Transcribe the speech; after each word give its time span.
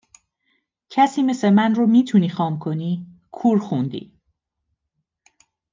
کسی 0.89 1.21
مثل 1.23 1.49
من 1.49 1.75
رو 1.75 1.87
میتونی 1.87 2.29
خام 2.29 2.59
کنی 2.59 3.05
کور 3.31 3.59
خوندی 3.59 4.13